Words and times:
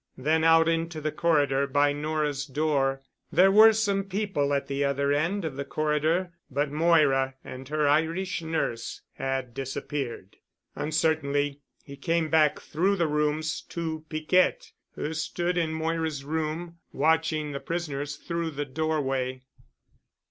Then 0.17 0.43
out 0.43 0.67
into 0.67 0.99
the 0.99 1.11
corridor 1.11 1.67
by 1.67 1.93
Nora's 1.93 2.47
door. 2.47 3.03
There 3.31 3.51
were 3.51 3.71
some 3.71 4.05
people 4.05 4.51
at 4.51 4.65
the 4.65 4.83
other 4.83 5.11
end 5.13 5.45
of 5.45 5.57
the 5.57 5.63
corridor 5.63 6.33
but 6.49 6.71
Moira 6.71 7.35
and 7.43 7.69
her 7.69 7.87
Irish 7.87 8.41
nurse 8.41 9.01
had 9.13 9.53
disappeared. 9.53 10.37
Uncertainly, 10.75 11.61
he 11.83 11.97
came 11.97 12.29
back 12.29 12.59
through 12.59 12.95
the 12.95 13.05
rooms 13.05 13.61
to 13.69 14.03
Piquette, 14.09 14.71
who 14.95 15.13
stood 15.13 15.55
in 15.55 15.71
Moira's 15.71 16.25
room, 16.25 16.79
watching 16.91 17.51
the 17.51 17.59
prisoners 17.59 18.15
through 18.15 18.49
the 18.49 18.65
doorway. 18.65 19.43